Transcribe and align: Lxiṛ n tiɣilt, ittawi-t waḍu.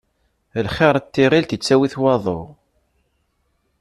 Lxiṛ 0.65 0.95
n 0.99 1.05
tiɣilt, 1.13 1.55
ittawi-t 1.55 1.95
waḍu. 2.01 2.39